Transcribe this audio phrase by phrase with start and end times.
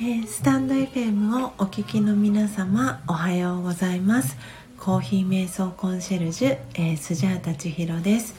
[0.00, 4.36] えー、スタンド FM をお聞きの皆様おはようございます。
[4.78, 8.36] コーヒー瞑想コンシェルジュ、えー、スジャータ千尋です、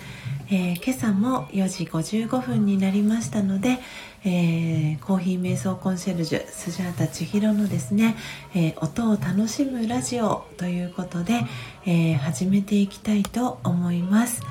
[0.50, 3.80] えー、今朝も4時55分になりましたので、
[4.24, 8.16] えー、コーヒー瞑想コンシェルジュスジャータ千尋のですね、
[8.56, 11.42] え音を楽しむラジオということで、
[11.86, 14.44] え始めていきたいと思います、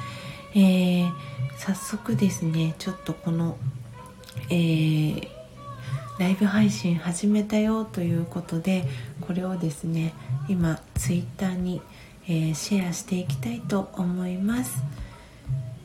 [0.55, 1.07] え
[1.57, 3.57] 早速ですねちょっとこの、
[4.51, 5.38] えー
[6.19, 8.85] ライブ配信始めたよということで
[9.21, 10.15] これをですね
[10.49, 11.81] 今ツイッターに、
[12.27, 14.83] えー、シェアしていきたいと思います、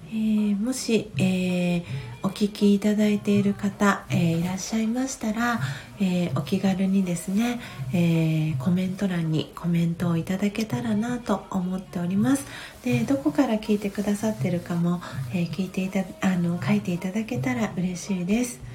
[0.09, 1.83] えー、もし、えー、
[2.23, 5.59] お聞きいただいている方、えいらっしゃいましたら、
[5.99, 7.59] えお気軽にですね、
[7.93, 12.45] えコメント欄にコメントをいただけたらなと思っております。
[12.83, 15.01] でどこから聞いてくださってるかも、
[15.33, 18.72] え聞いていたあの書いていただけたら嬉しいです。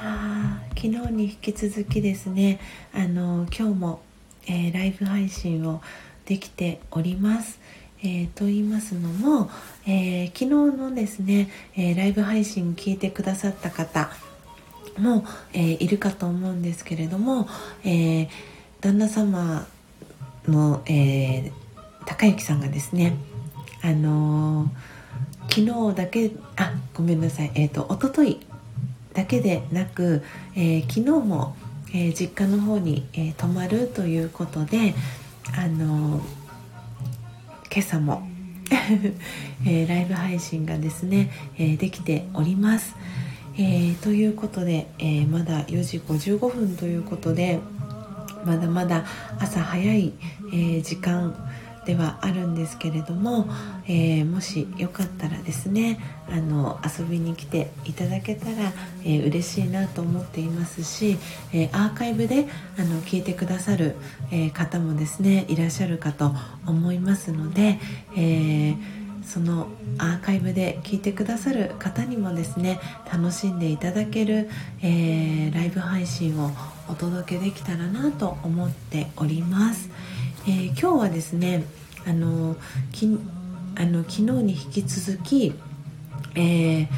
[0.00, 2.60] あ昨日に引き続きですね
[2.94, 4.00] あの今日も、
[4.46, 5.82] えー、ライブ配信を
[6.24, 7.58] できております。
[8.00, 9.50] えー、と言いますのも、
[9.84, 14.10] えー、昨日のですね、えライブ配信聞いてくださった方
[14.98, 17.48] も、えいるかと思うんですけれども、
[17.84, 18.28] え
[18.80, 19.66] 旦那様
[20.46, 21.50] の、え
[22.06, 23.16] 高之さんがですね
[23.82, 24.70] あの
[25.50, 28.40] 昨日だけあごめんなさいえっ、ー、と一昨日
[29.18, 30.22] だけでなく、
[30.54, 31.56] えー、昨日も、
[31.92, 34.94] えー、実家の方に、え泊まるということで
[35.56, 36.20] あの
[37.68, 38.28] 今朝も
[39.66, 42.94] えー、ライブ配信がですね、え、できております。
[43.56, 47.58] え、ということで、えまだ4時55分ということで
[48.44, 49.04] まだまだ
[49.40, 50.12] 朝早い、
[50.52, 51.34] え時間
[51.88, 53.48] ではあるんですけれども、
[53.86, 55.98] えー、もしよかったらですね
[56.30, 61.16] あの遊びに来ていただけたら、えー、嬉しいなと思っていますし、
[61.54, 62.46] えー、アーカイブで
[62.78, 63.96] あの聞いてくださる、
[64.30, 66.34] え方もですねいらっしゃるかと
[66.66, 67.78] 思いますので、
[68.14, 68.74] え
[69.24, 74.50] そのアーカイブで聞いてくださる方にもですね楽しんでいただける、
[74.82, 76.50] えライブ配信を
[76.90, 79.88] お届けできたらなと思っております。
[80.48, 81.62] えー、今日はですね
[82.06, 82.56] あの
[82.90, 83.06] き
[83.76, 85.52] あの昨日に引き続き、
[86.34, 86.88] えー、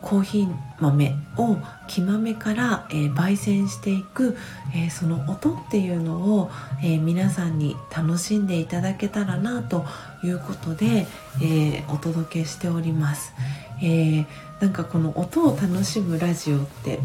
[0.00, 1.56] コーヒー豆を
[1.88, 4.36] 木豆から、えー、焙煎していく、
[4.72, 6.50] えー、その音っていうのを、
[6.80, 9.84] えー、皆さんに楽しんでいただけたらなと
[10.22, 11.08] いうことで、
[11.42, 13.34] えお届けしております、
[13.82, 14.24] え
[14.60, 17.00] なんかこの音を楽しむラジオって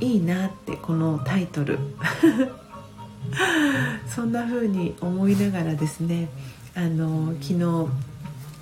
[0.00, 1.78] いいなってこのタイトル。
[4.06, 6.28] そんな風に思いながらですね
[6.74, 7.88] あの昨日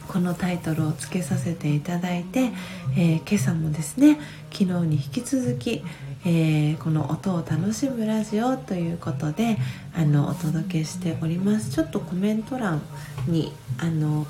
[0.08, 2.50] このタイトルをつけさせていただいて、
[2.96, 4.18] えー、今朝もですね
[4.50, 5.84] 昨日に引き続き、
[6.24, 9.58] えー、この音を楽しむラジオということで
[9.94, 11.70] あのお届けしております。
[11.70, 12.80] ちょっとコメント欄
[13.26, 14.26] にあの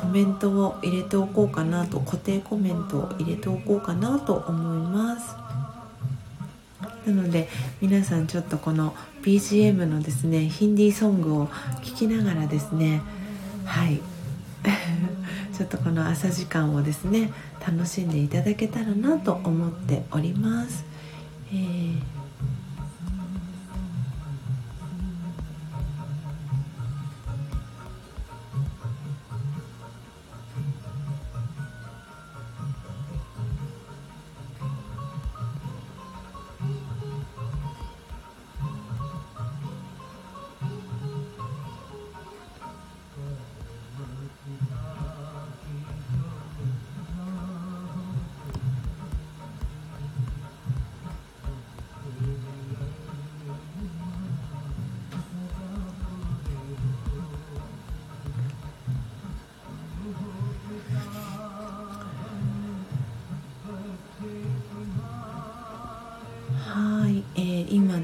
[0.00, 5.47] コメントを入れておこうかなと固定コメントを入れておこうかなと思います。
[7.08, 7.48] なので
[7.80, 11.48] 皆さんちょっとこの BGM のですねヒンディーソングを
[11.82, 13.00] 聴きながらですね
[13.64, 14.00] はい
[15.56, 17.32] ちょっとこの朝時間をですね
[17.66, 20.84] 楽しんでいただけたらなと思っております。
[21.52, 22.17] えー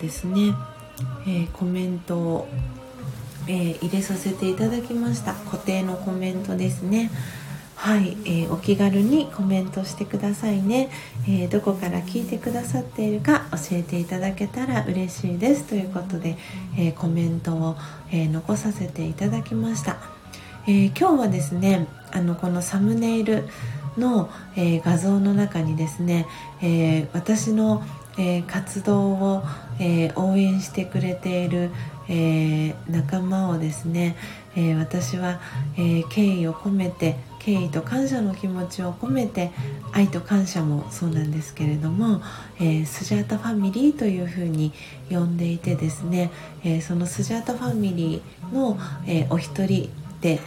[0.04, 0.54] ですね、
[1.26, 2.48] えー、コメントを、
[3.48, 5.32] えー、入れさせていただきました。
[5.32, 7.10] 固定のコメントですね。
[7.74, 10.90] はい、えー、お気軽にコメントしてくださいね、
[11.28, 15.64] えどこから聞いてくださっているか教えていただけたら嬉しいです。
[15.64, 16.36] ということで、
[16.78, 17.76] えコメントを、
[18.10, 19.98] え残させていただきました、
[20.66, 23.44] え今日はですねあのこのサムネイル
[23.98, 26.26] の、え画像の中にですね、
[26.62, 27.82] え私の
[28.18, 29.42] えー、活動を、
[29.78, 31.70] えー、応援してくれている、
[32.06, 34.14] え仲間をですね、
[34.56, 35.40] え私は、
[35.78, 39.50] え敬意を込めて敬意と感謝の気持ちを込めて
[39.92, 42.22] 愛と感謝もそうなんですけれども、
[42.58, 44.72] え、スジャータファミリーというふうに
[45.10, 46.30] 呼んでいてですね、
[46.64, 49.90] え、そのスジャータファミリーの、え、お一人
[50.22, 50.40] で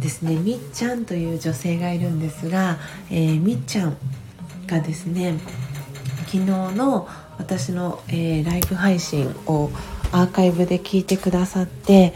[0.00, 2.78] ですねみっちゃんという女性がいるんですが、
[3.08, 3.96] えみっちゃん
[4.66, 5.34] がですね
[6.30, 9.70] 昨日の私の、えライブ配信を
[10.12, 12.14] アーカイブで聞いてくださって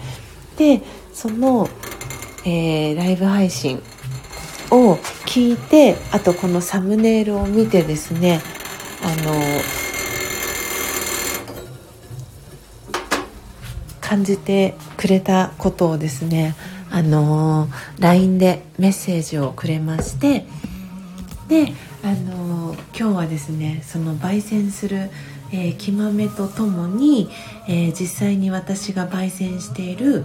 [0.56, 0.82] で
[1.12, 1.68] その、
[2.46, 3.82] えー、ライブ配信
[4.70, 4.94] を
[5.26, 8.40] 聞いてあとこのサムネイルを見てですね
[9.02, 9.34] あの
[14.00, 16.54] 感じてくれたことをですね
[16.90, 17.66] あの
[17.98, 20.46] LINE でメッセージをくれまして
[21.48, 21.72] で
[22.04, 25.10] あの今日はですねその焙煎する
[25.54, 27.30] えー、木豆とともに、
[27.68, 30.24] えー、実際に私が焙煎している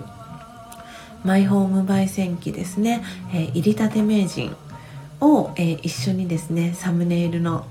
[1.24, 4.56] マイホーム焙煎機ですね、えー、入りたて名人
[5.22, 7.68] を、えー、一緒にですねサムネイルの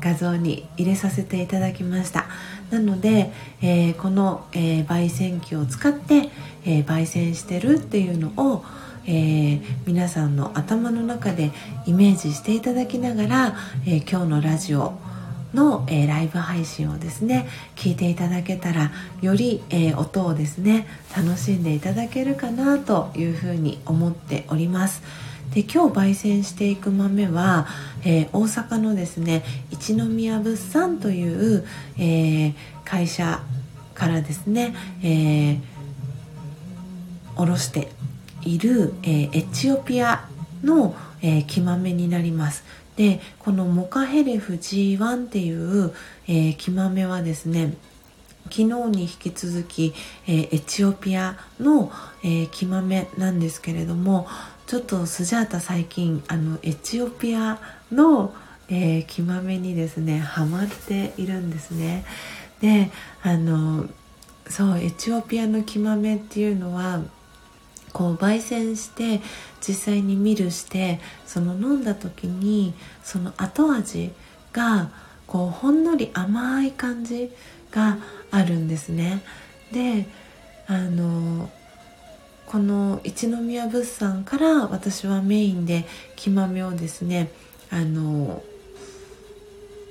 [0.00, 2.26] 画像に入れさせていただきました。
[2.70, 6.30] なので、えー、この、えー、焙煎機を使って、
[6.64, 8.64] え、焙煎してるっていうのを、
[9.08, 11.50] え皆さんの頭の中で
[11.86, 13.56] イメージしていただきながら、
[13.86, 14.92] え今日のラジオ
[15.54, 25.02] の、えー、ライブ配信をですね聞いていただけたらより、えー、音をですね楽しんでいただけるかなというふうに思っております。
[25.54, 27.66] で今日焙煎していく豆は、
[28.04, 31.64] えー、大阪のですね一宮物産という、
[31.98, 33.40] え会社
[33.94, 35.58] からですね、え
[37.36, 37.88] おろして
[38.42, 40.28] いる、えエチオピア
[40.62, 42.64] の、え木豆になります。
[42.98, 45.94] でこのモカヘレフ G1 っていう、
[46.26, 47.74] えー、木豆はですね
[48.50, 49.94] 昨日に引き続き、
[50.26, 51.92] え、エチオピアの、
[52.24, 54.26] えー、木豆なんですけれども
[54.66, 57.60] ちょっとスジャータ最近あのエチオピア
[57.92, 58.34] の、
[58.68, 62.04] えー、木豆にですねハマっているんですね。
[62.60, 62.90] で
[63.22, 63.86] あの
[64.48, 67.02] そうエチオピアの木豆っていうのは
[67.92, 69.20] こう焙煎して
[69.60, 74.12] 実際に見るしてその飲んだ時にその後味
[74.52, 74.90] が
[75.26, 77.30] こうほんのり甘い感じ
[77.70, 77.98] が
[78.30, 79.22] あるんですね。
[79.72, 80.06] で
[80.66, 81.50] あの
[82.46, 85.86] この一宮物産から私はメインで
[86.16, 87.30] 木豆をですね
[87.70, 88.42] あの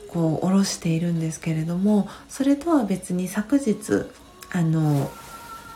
[0.07, 3.75] こうおろしているんですけれどもそれとは別に昨日
[4.51, 5.11] あの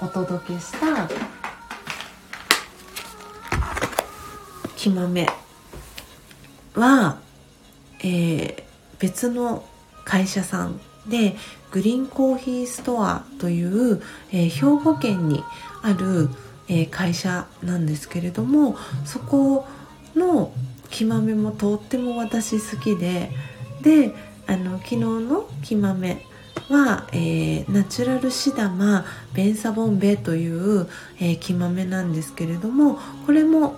[0.02, 1.08] お届けした
[4.82, 5.28] 木豆
[6.74, 7.20] は、
[8.00, 8.64] えー、
[8.98, 9.64] 別の
[10.06, 11.36] 会社さんで
[11.70, 14.02] グリーンコーヒーストアという、
[14.32, 15.44] えー、兵庫県に
[15.84, 16.30] ある、
[16.68, 18.76] えー、会社なんですけれども
[19.06, 19.68] そこ
[20.16, 20.52] の
[20.90, 23.30] 木豆もとっても私好きで
[23.84, 24.16] で
[24.48, 26.26] あの昨日の木豆
[26.70, 29.06] は、えー、ナチュラルシダマ
[29.36, 30.88] ベンサボンベという、
[31.20, 32.98] えー、木豆なんですけれども
[33.28, 33.76] これも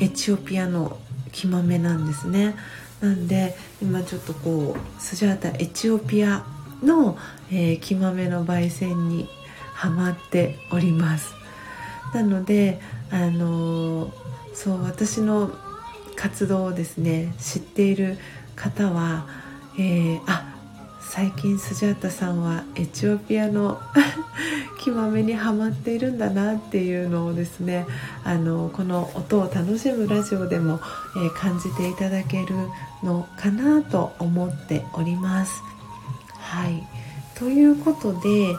[0.00, 0.98] エチオピアの
[1.32, 2.56] 木豆なんですね。
[3.00, 6.44] なんで今ちょっとこうスジャータエチオピア
[6.82, 7.16] の、
[7.50, 9.28] えー、木豆の焙煎に
[9.74, 11.32] ハマっております。
[12.14, 12.80] なので
[13.10, 14.10] あのー、
[14.54, 15.50] そう私の
[16.16, 18.18] 活動をですね知っている
[18.56, 19.26] 方は、
[19.78, 20.47] えー、あ
[21.10, 23.80] 最近スジャータさんはエチオピアの
[24.78, 27.86] 木豆にはまっているんだなっていうのをですね
[28.24, 30.80] あのこの音を楽しむラジオでも、
[31.16, 32.54] えー、感じていただける
[33.02, 35.62] のかなと思っております。
[36.40, 36.86] はい
[37.36, 38.50] ということで、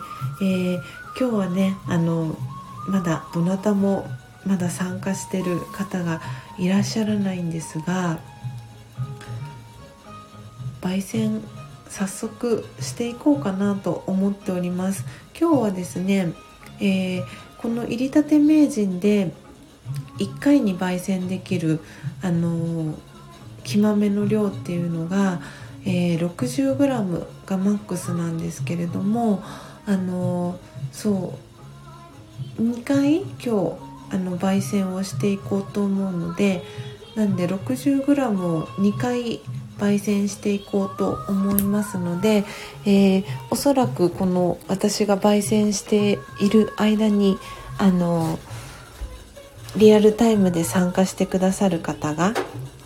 [0.41, 0.82] えー、
[1.20, 2.36] 今日はねあの
[2.88, 4.10] まだどなたも
[4.46, 6.20] まだ参加してる方が
[6.58, 8.18] いらっしゃらないんですが
[10.82, 11.41] 焙煎
[11.89, 15.05] 早速していこうかなと思っております。
[15.39, 16.34] 今日はですね、
[16.79, 17.24] えー、
[17.58, 19.34] この入りたて名人で
[20.19, 21.79] 1回に焙煎できる
[22.22, 22.96] あの
[23.63, 25.41] 木豆の量っていうのが、
[25.86, 29.43] えー、60g がマックスなんですけれども
[29.86, 30.60] あの
[30.91, 31.38] そ
[32.58, 33.50] う2回今日
[34.12, 36.63] あの焙煎をしていこうと思うので
[37.15, 39.41] なんで 60g を2回
[39.79, 42.43] 焙煎していこうと思いますので、
[42.86, 47.38] えー、おそらくこの私が焙煎している間に
[47.77, 48.38] あの
[49.75, 52.33] リアルタイムで参加してくださる方が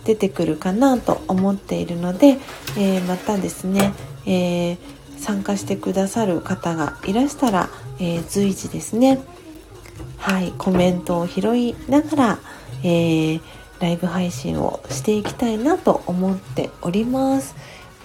[0.05, 2.37] 出てくるかなと思っているので、
[2.77, 3.93] えー、またですね、
[4.25, 4.77] えー、
[5.17, 7.69] 参加してくださる方がいらしたら、
[7.99, 9.19] えー、随時ですね
[10.17, 12.39] はいコメントを拾いながら、
[12.83, 13.39] え
[13.83, 17.53] ライブ配信をしていきたいなと思っております、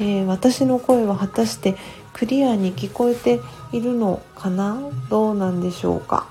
[0.00, 1.76] え私の声は果たして
[2.12, 4.80] クリアに聞こえているのかな？
[5.08, 6.26] どうなんでしょうか？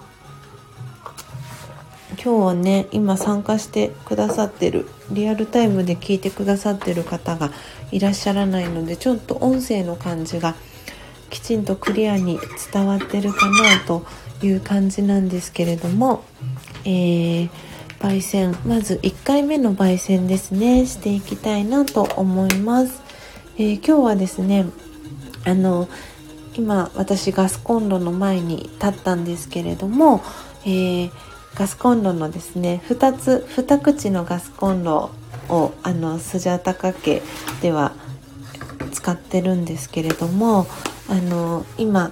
[2.21, 7.51] 今日はね今参加してくださってるリアルタイムで聞いてくださってる方が
[7.91, 10.55] いらっしゃらないのでちょっと音声の感じが
[11.29, 12.37] きちんとクリアに
[12.73, 14.05] 伝わってるかなと
[14.41, 16.25] いう感じなんですけれども、
[16.83, 17.49] えー、
[18.07, 18.57] 焙煎。
[18.65, 20.85] まず1回目の焙煎ですね。
[20.85, 23.01] していきたいなと思います、
[23.57, 24.65] えー、今日はですね
[25.45, 25.89] あの
[26.55, 30.21] 今私ガスコンロの前に立ったんですけれども、
[30.63, 31.11] えー、
[31.55, 35.11] ガスコンロのですね2つ2口のガスコンロ
[35.49, 37.21] をあのスジャータカ家
[37.61, 37.91] では
[38.93, 40.65] 使ってるんですけれども
[41.09, 42.11] あの今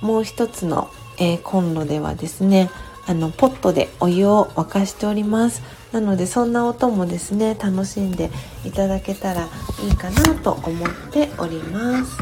[0.00, 2.70] もう一つの、えー、コンロではですね
[3.08, 5.62] あのポットでお湯を沸かしております。
[5.92, 8.30] なのでそんな音もですね楽しんで
[8.66, 9.48] いただけたら
[9.82, 12.18] いいかなと思っております。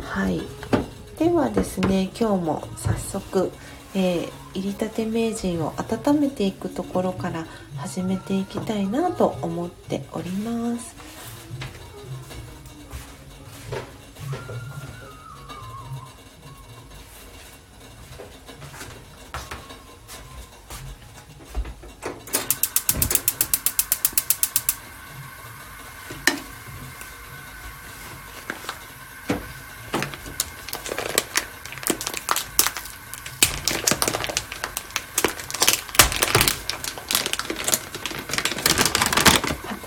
[0.00, 0.40] はい。
[1.18, 3.52] ではですね今日も早速、
[3.94, 10.96] えー、入りたて名人を温めていくところから始めていきたいなと思っております。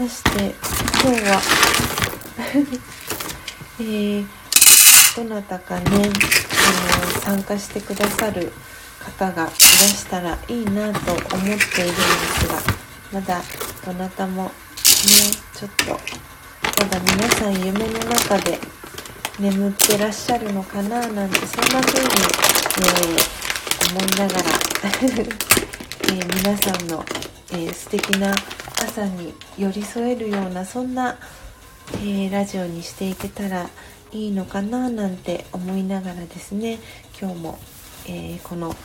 [0.05, 0.53] たして
[1.03, 1.41] 今日は
[3.79, 4.25] えー、
[5.15, 8.53] どなたかね、あの参加してくださる
[9.00, 12.62] 方がいらしたらいいなと思っているんですが
[13.13, 13.41] まだ
[13.85, 14.51] どなたもね
[15.55, 16.00] ちょっと
[16.81, 18.59] まだ皆さん夢の中で
[19.39, 22.07] 眠ってらっしゃるのかななんてそんな風に、
[22.79, 24.43] えー、思いながら
[26.03, 27.03] えー、皆さんの、
[27.55, 28.35] えー、素敵な
[28.83, 31.17] 朝に寄り添えるようなそんな、
[31.93, 33.69] えー、ラジオにしていけたら
[34.12, 36.79] いいのかななんて思いながらですね。
[37.19, 37.57] 今日も、
[38.07, 38.75] えー、この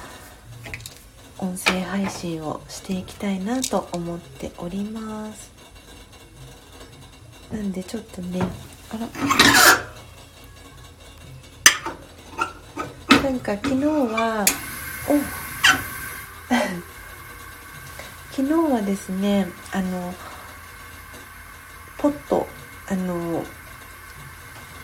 [1.39, 5.51] 音声配信をしていきたいなと思っております。
[7.51, 8.41] なんでちょっとね
[8.91, 9.09] あら。
[13.25, 14.45] なんか昨日は
[15.09, 15.40] お
[18.41, 20.15] 昨日はですねあの
[21.99, 22.47] ポット
[22.89, 23.45] あの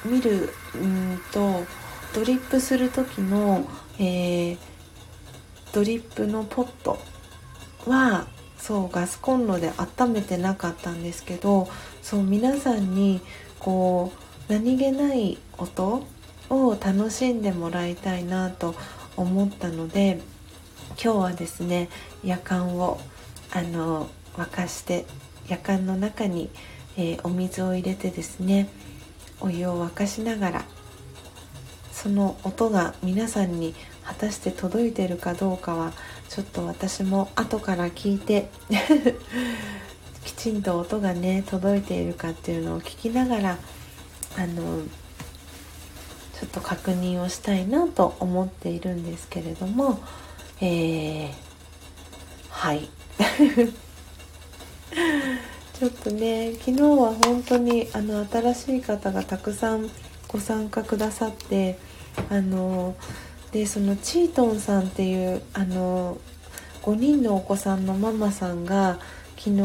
[0.05, 1.65] 見るうんと
[2.15, 3.67] ドリップする時の、
[3.99, 4.59] えー、
[5.73, 6.99] ドリップのポット
[7.87, 8.27] は
[8.59, 11.67] そうガスコンロで温めてなかったんですけど
[12.03, 13.23] そう皆さんに
[13.59, 14.13] こ
[14.51, 16.07] う何気ない音
[16.51, 18.75] を楽しんでもらいたいなと
[19.17, 20.21] 思ったので
[21.03, 21.89] 今日はですね
[22.23, 23.01] 夜間を
[23.53, 25.07] あの沸かして
[25.49, 26.50] やかんの中に、
[26.97, 28.69] えー、お水を入れてですね
[29.41, 30.65] お湯を沸かしながら
[31.93, 33.75] その音が皆さんに
[34.05, 35.93] 果たして届いてるかどうかは
[36.29, 38.49] ちょっと私も後から聞いて
[40.25, 43.59] きちんと音がね届いているかっていうのを聞きながら
[44.37, 44.83] あの
[46.38, 49.99] ちょっと確認をしたいなと思っているんですけれども、
[50.61, 51.33] えー、
[52.50, 52.88] はい。
[55.78, 59.90] ちょっとね昨日は本当にあの新しい方がたくさん
[60.28, 61.78] ご参加くださって
[62.30, 62.94] あの
[63.52, 66.18] でそのチートンさんっていうあの
[66.82, 68.99] 5人のお子さんのママさんが
[69.37, 69.62] 昨日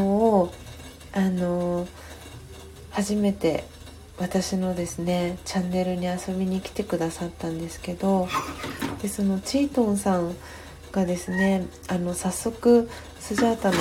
[1.12, 1.86] あの
[2.90, 3.64] 初めて
[4.18, 8.28] 私のですねチャンネルに遊びに来てくださったんですけど
[9.00, 10.34] でそのチートンさん
[10.92, 12.88] がですねあの早速
[13.22, 13.78] スジャータの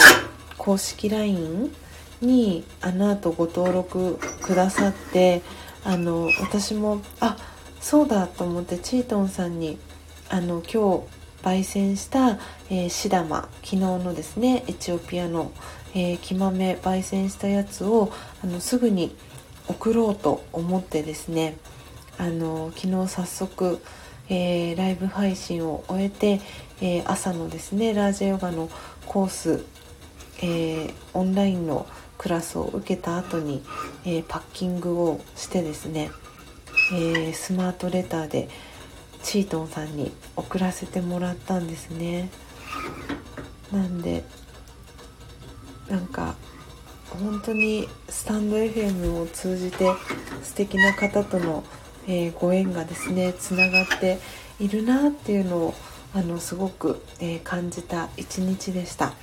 [0.60, 1.74] 公式 LINE
[2.22, 5.42] にあの後ご登録くださって
[5.84, 7.38] あの私もあ
[7.80, 9.80] そうだと思ってチートンさんに
[10.30, 11.08] あの今日
[11.44, 12.38] 焙煎した、
[12.70, 15.52] えー、シダマ昨日のですねエチオピアの、
[15.96, 19.16] えー、木豆焙煎したやつをあのすぐに
[19.68, 21.58] 送ろうと思ってですね
[22.20, 23.82] あの昨日早速
[24.34, 26.40] えー、ライブ配信を終えて、
[26.80, 28.70] えー、朝のですねラージェヨガの
[29.12, 29.66] コース、
[30.38, 31.86] えー、オンラインの
[32.18, 33.62] クラスを受けた後に、
[34.06, 36.12] えー、パッキングをしてですね、
[36.94, 38.48] えー、スマートレターで
[39.22, 42.30] チートンさんに送らせてもらったんですね。
[43.74, 44.24] なんで
[45.90, 46.36] なんか
[47.10, 49.92] 本当にスタンド FM を通じて
[50.42, 51.66] 素敵な方との、
[52.08, 54.20] えー、ご縁がですねつながって
[54.58, 55.74] いるなっていうのを
[56.14, 59.14] あのすごく、えー、感じた一日でした。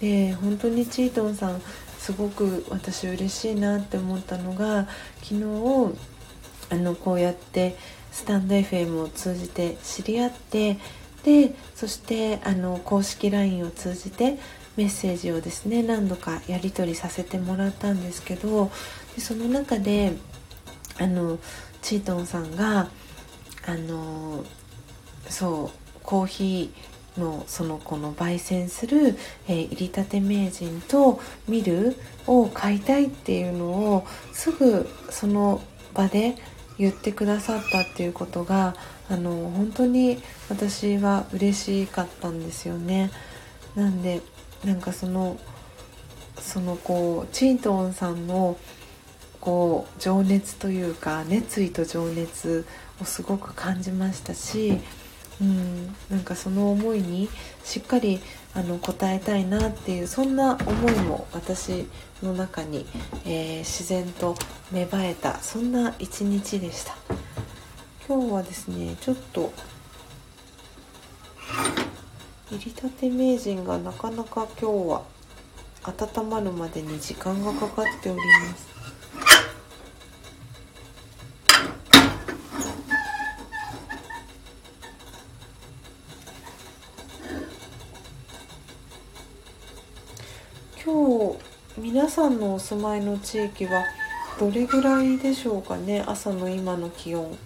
[0.00, 1.60] で本当にチートンさん
[1.98, 4.86] すごく私嬉しいなって思ったのが
[5.22, 5.96] 昨日
[6.70, 7.76] あのこうやって
[8.12, 10.78] スタンド FM を通じて知り合って
[11.24, 14.38] でそしてあの公式 LINE を通じて
[14.76, 18.70] メッセージをですね何度かやり取りさせてもらったんですけど
[19.16, 20.12] でその中で
[21.00, 21.38] あの
[21.82, 22.88] チートンさんが
[23.66, 24.44] あの
[25.28, 31.96] そうコーヒーのそのこの焙煎する、えー、入りたて名人とミル
[32.26, 35.60] を買いたいっていうのをすぐその
[35.92, 36.36] 場で
[36.78, 38.74] 言ってくださったっていうことが
[39.10, 43.10] あの本当に私は嬉しかったんですよね。
[43.74, 44.22] なんで
[44.64, 45.36] なんかその
[46.38, 48.56] そのこうチートンさんの
[49.42, 52.64] こう情熱というか熱意と情熱
[52.98, 54.80] をすごく感じましたし、
[55.40, 57.28] うん、なんかその思いに
[57.64, 58.20] しっかり
[58.54, 61.86] あの応えたいなっていうそんな思いも私
[62.22, 62.86] の中に、
[63.24, 64.34] えー、自然と
[64.72, 66.96] 芽生えたそんな一日でした。
[68.08, 69.52] 今日はですねちょっと
[72.50, 75.02] 入りたて名人がなかなか今日は
[75.84, 78.68] 温まるまでに時間がかかっております
[90.82, 91.38] 今日
[91.76, 93.84] 皆さんのお住まいの地域は
[94.40, 96.02] どれぐらいでしょうかね？
[96.04, 97.38] 朝の今の気温。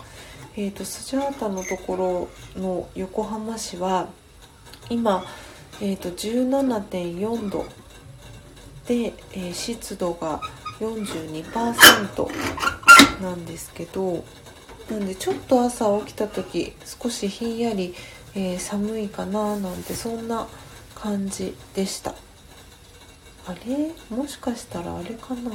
[0.57, 4.09] えーと、スジャータのところの横浜市は
[4.89, 5.25] 今、
[5.83, 7.67] えーと、17.4度。
[8.87, 10.41] で、えー、湿度が
[10.81, 14.25] 42%なんですけど
[14.91, 17.95] なんでちょっと朝起きた時少しひんやり、
[18.35, 20.49] えー、寒いかななんてそんな
[20.95, 22.15] 感じでした。
[23.47, 23.93] あれ？
[24.15, 25.51] もしかしたらあれかな？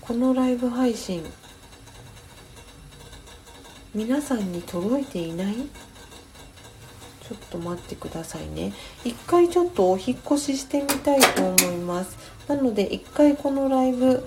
[0.00, 1.24] このライブ配信
[3.94, 5.54] 皆さんに届いていない？
[5.56, 8.72] ちょっと待ってくださいね。
[9.04, 12.16] 一回ちょっとお引越ししてみたいと思います。
[12.48, 14.26] なので一回このライブ、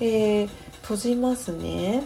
[0.00, 0.48] えー、
[0.82, 2.04] 閉じますね。